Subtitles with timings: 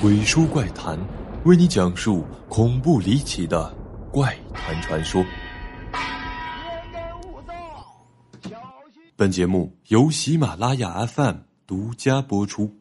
[0.00, 0.96] 鬼书怪谈，
[1.44, 3.68] 为你讲述恐怖离奇的
[4.12, 5.24] 怪谈传说。
[9.16, 12.72] 本节目由喜马拉雅 FM 独家播出。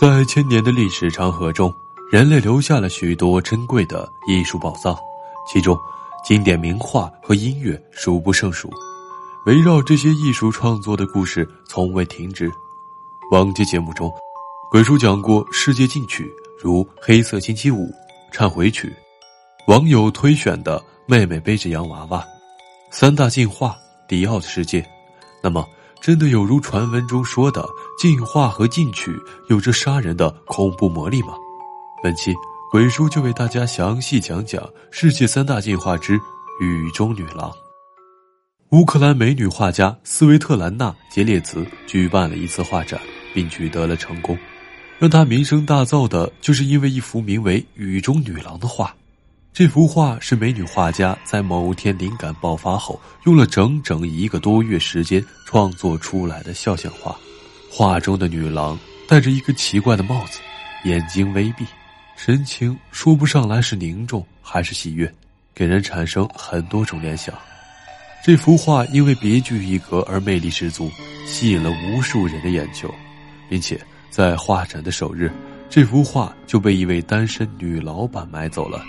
[0.00, 1.70] 在千年的历史长河中，
[2.10, 4.96] 人类留下了许多珍贵的艺术宝藏，
[5.46, 5.76] 其中
[6.24, 8.70] 经典名画和音乐数不胜数。
[9.44, 12.50] 围绕这些艺术创作的故事从未停止。
[13.32, 14.10] 往期节目中，
[14.76, 16.30] 鬼叔讲过世界禁曲，
[16.62, 17.86] 如《黑色星期五》
[18.30, 18.88] 《忏悔曲》，
[19.72, 22.20] 网友推选的《妹妹背着洋娃娃》，
[22.90, 23.70] 三大进化
[24.06, 24.82] 《迪奥的世界》。
[25.42, 25.66] 那么，
[26.02, 27.66] 真的有如传闻中说的
[27.98, 29.16] 进化和禁曲
[29.48, 31.28] 有着杀人的恐怖魔力吗？
[32.02, 32.34] 本期
[32.70, 36.18] 鬼叔就为大家详细讲讲世界三大进化之
[36.60, 37.50] 《雨中女郎》。
[38.72, 43.00] 乌克兰美女画家斯维特兰娜·杰列茨举办了一次画展，
[43.32, 44.38] 并取得了成功。
[44.98, 48.94] 让她名声大噪的，就是因为一幅名为《雨中女郎》的画。
[49.52, 57.16] 这幅画是美女画家在某天灵感爆发后，用了整整一个多月时间创作出来的肖像画。
[57.70, 60.40] 画中的女郎戴着一个奇怪的帽子，
[60.84, 61.64] 眼睛微闭，
[62.16, 65.10] 神情说不上来是凝重还是喜悦，
[65.54, 67.34] 给人产生很多种联想。
[68.24, 70.90] 这幅画因为别具一格而魅力十足，
[71.26, 72.92] 吸引了无数人的眼球，
[73.48, 75.30] 并且在画展的首日，
[75.68, 78.82] 这幅画就被一位单身女老板买走了。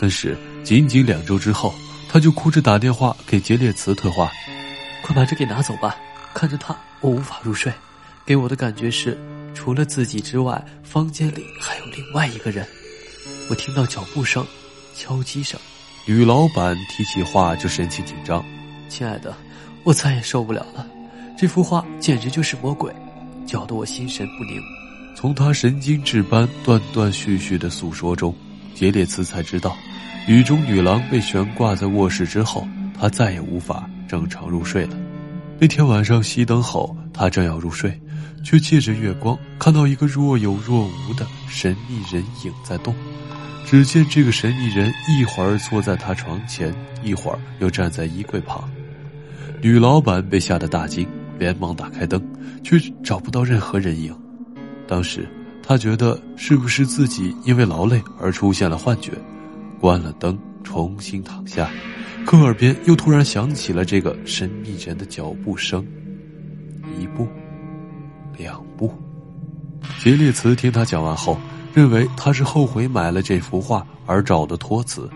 [0.00, 1.74] 但是仅仅两周之后，
[2.08, 4.30] 他就哭着打电话给杰列茨特画
[5.02, 5.96] ：“快把这给拿走吧！
[6.32, 7.72] 看着它，我无法入睡，
[8.24, 9.18] 给我的感觉是，
[9.54, 12.64] 除了自己之外，房间里还有另外一个人。
[13.50, 14.46] 我听到脚步声、
[14.94, 15.58] 敲击声。”
[16.06, 18.44] 女老板提起画就神情紧张。
[18.88, 19.34] 亲爱的，
[19.84, 20.86] 我再也受不了了，
[21.36, 22.90] 这幅画简直就是魔鬼，
[23.48, 24.62] 搅得我心神不宁。
[25.14, 28.32] 从他神经质般断断续续的诉说中，
[28.74, 29.74] 杰列茨才知道，
[30.28, 34.96] 雨中女郎被悬挂在卧室之后，他再也无法正常入睡了。
[35.58, 37.98] 那天晚上熄灯后，他正要入睡，
[38.44, 42.94] 却借着月光看到一个若有若无的神秘人影在动。
[43.66, 46.72] 只见这个神秘人一会儿坐在他床前，
[47.02, 48.70] 一会儿又站在衣柜旁。
[49.60, 51.06] 女老板被吓得大惊，
[51.38, 52.22] 连忙打开灯，
[52.62, 54.14] 却找不到任何人影。
[54.86, 55.28] 当时
[55.62, 59.12] 他觉得是不是自己因为劳累而出现了幻觉，
[59.80, 61.70] 关了灯，重新躺下，
[62.26, 65.86] 可耳边又突然响起了这个神秘人的脚步声。
[66.98, 67.28] 一步，
[68.36, 68.92] 两步。
[70.00, 71.38] 杰列茨听他讲完后，
[71.74, 75.08] 认为他是后悔买了这幅画而找的托词。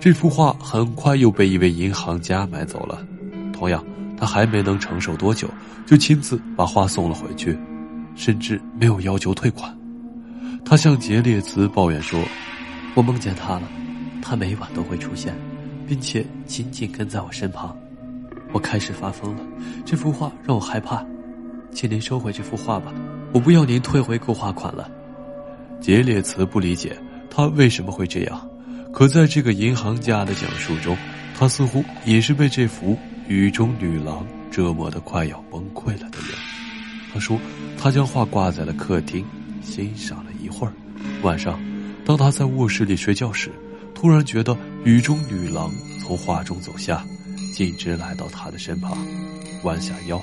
[0.00, 3.06] 这幅画很快又被一位银行家买走了。
[3.52, 3.84] 同样，
[4.20, 5.48] 他还没能承受多久，
[5.86, 7.58] 就亲自把画送了回去，
[8.14, 9.74] 甚至没有要求退款。
[10.62, 12.22] 他向杰列茨抱怨说
[12.94, 13.62] ：“我梦见他了，
[14.20, 15.34] 他每晚都会出现，
[15.88, 17.74] 并且紧紧跟在我身旁。
[18.52, 19.42] 我开始发疯了，
[19.86, 21.02] 这幅画让我害怕，
[21.72, 22.92] 请您收回这幅画吧，
[23.32, 24.86] 我不要您退回购画款了。”
[25.80, 26.94] 杰列茨不理解
[27.30, 28.46] 他为什么会这样，
[28.92, 30.94] 可在这个银行家的讲述中，
[31.34, 32.98] 他似乎也是被这幅。
[33.30, 36.30] 雨中女郎折磨的快要崩溃了的人，
[37.14, 37.38] 他说
[37.78, 39.24] ：“他将画挂在了客厅，
[39.62, 40.72] 欣赏了一会儿。
[41.22, 41.56] 晚上，
[42.04, 43.52] 当他在卧室里睡觉时，
[43.94, 45.70] 突然觉得雨中女郎
[46.00, 47.06] 从画中走下，
[47.54, 48.98] 径直来到他的身旁，
[49.62, 50.20] 弯下腰，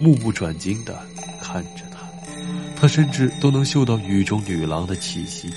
[0.00, 0.98] 目不转睛的
[1.42, 2.08] 看着他。
[2.74, 5.50] 他甚至都能嗅到雨中女郎的气息。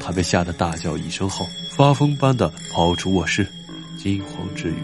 [0.00, 1.46] 他被吓得大叫一声后，
[1.76, 3.46] 发疯般的跑出卧室，
[3.96, 4.74] 惊慌之余。”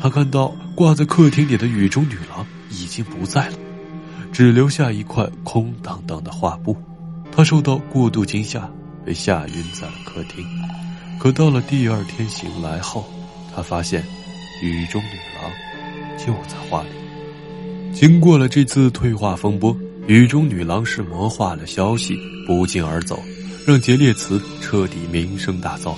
[0.00, 3.58] 他看到挂在客厅里的雨中女郎已经不在了，
[4.32, 6.76] 只留下一块空荡荡的画布。
[7.32, 8.70] 他受到过度惊吓，
[9.04, 10.44] 被吓晕在了客厅。
[11.18, 13.04] 可到了第二天醒来后，
[13.54, 14.04] 他发现
[14.62, 15.50] 雨中女郎
[16.16, 16.88] 就在画里。
[17.92, 19.76] 经过了这次退化风波，
[20.06, 22.16] 雨中女郎是魔化了消息
[22.46, 23.20] 不胫而走，
[23.66, 25.92] 让杰列茨彻底名声大噪。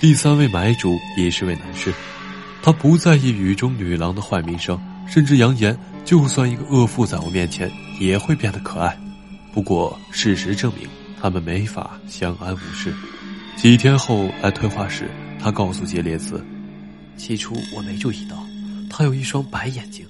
[0.00, 1.92] 第三位买主也是位男士。
[2.62, 7.68] 他不在意雨中女郎的坏名声，甚至扬言，就算一个恶妇在我面前，
[7.98, 8.96] 也会变得可爱。
[9.52, 10.88] 不过，事实证明，
[11.20, 12.94] 他们没法相安无事。
[13.56, 15.10] 几天后来退化时，
[15.40, 16.42] 他告诉杰列茨
[17.18, 18.36] ：“起初我没注意到，
[18.88, 20.06] 他有一双白眼睛，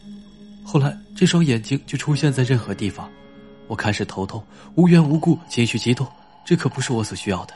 [0.62, 3.08] 后来这双眼睛就出现在任何地方。
[3.66, 4.44] 我开始头痛，
[4.74, 6.06] 无缘无故情绪激动，
[6.44, 7.54] 这可不是我所需要的。”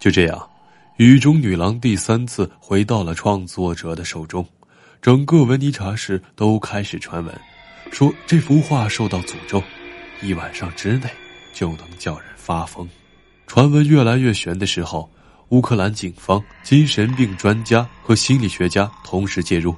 [0.00, 0.48] 就这样。
[0.98, 4.44] 雨中女郎第三次回到了创作者的手中，
[5.00, 7.32] 整个文尼查市都开始传闻，
[7.92, 9.62] 说这幅画受到诅咒，
[10.20, 11.08] 一晚上之内
[11.54, 12.88] 就能叫人发疯。
[13.46, 15.08] 传闻越来越悬的时候，
[15.50, 19.72] 乌克兰警方、精神病专家和心理学家同时介入。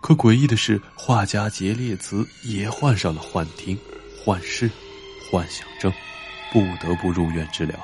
[0.00, 3.78] 可诡异的是，画家杰列茨也患上了幻听、
[4.24, 4.70] 幻视、
[5.30, 5.92] 幻想症，
[6.50, 7.78] 不得不入院治疗。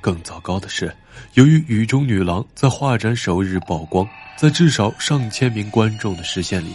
[0.00, 0.94] 更糟糕的是，
[1.34, 6.70] 由于《雨中女郎》在画展首日曝光，在至少上千名观众的视线里，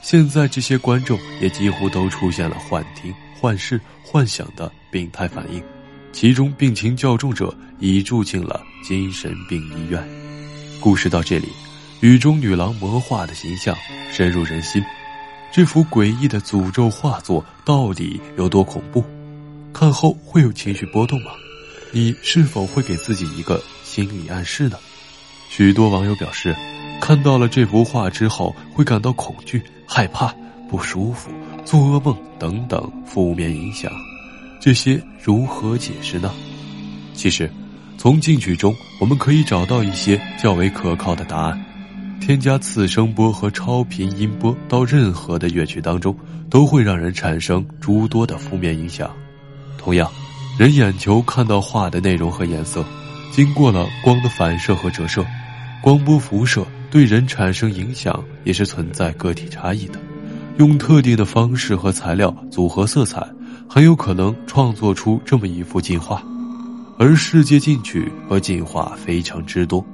[0.00, 5.62] 现在这些观众也几乎都出现了幻听、幻视、幻想的病态反应，
[6.12, 10.02] 其中病情较重者已住进了精神病医院。
[10.80, 11.46] 故事到这里，
[12.00, 13.76] 《雨中女郎》魔化的形象
[14.10, 14.82] 深入人心，
[15.52, 19.04] 这幅诡异的诅咒画作到底有多恐怖？
[19.72, 21.30] 看后会有情绪波动吗？
[21.94, 24.78] 你是否会给自己一个心理暗示呢？
[25.50, 26.56] 许多网友表示，
[27.02, 30.34] 看到了这幅画之后会感到恐惧、害怕、
[30.70, 31.30] 不舒服、
[31.66, 33.92] 做噩梦等等负面影响。
[34.58, 36.32] 这些如何解释呢？
[37.12, 37.50] 其实，
[37.98, 41.62] 从进去中我们可以找到一些较为可靠的答案。
[42.22, 46.16] 添加次声波和超频音波到任何的乐曲当中，
[46.48, 49.10] 都会让人产生诸多的负面影响。
[49.76, 50.10] 同样。
[50.58, 52.84] 人眼球看到画的内容和颜色，
[53.30, 55.24] 经过了光的反射和折射，
[55.82, 59.98] 光波辐射对人产生影响也是存在个体差异的。
[60.58, 63.26] 用特定的方式和材料组合色彩，
[63.66, 66.22] 很有可能创作出这么一幅进化。
[66.98, 69.84] 而世界进取和进化非常之多，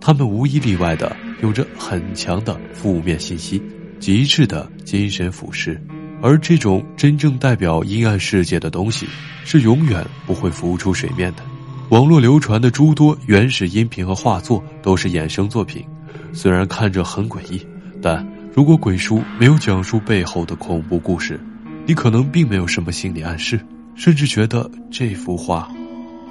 [0.00, 3.62] 他们无一例外的有着很强的负面信息，
[4.00, 5.78] 极致的精神腐蚀。
[6.26, 9.06] 而这种真正代表阴暗世界的东西，
[9.44, 11.42] 是永远不会浮出水面的。
[11.90, 15.86] 网络流传的诸多原始音频和画作都是衍生作品，
[16.32, 17.64] 虽然看着很诡异，
[18.02, 21.38] 但如果鬼书没有讲述背后的恐怖故事，
[21.86, 23.60] 你可能并没有什么心理暗示，
[23.94, 25.70] 甚至觉得这幅画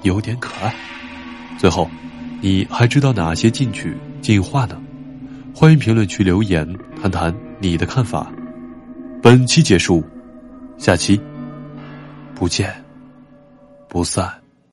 [0.03, 0.75] 有点可爱。
[1.57, 1.89] 最后，
[2.41, 4.77] 你还知道哪些进去进化呢？
[5.53, 6.67] 欢迎评论区留言
[7.01, 8.29] 谈谈你的看法。
[9.25, 10.03] 本期结束，
[10.77, 11.19] 下期
[12.35, 12.71] 不见
[13.87, 14.44] 不散。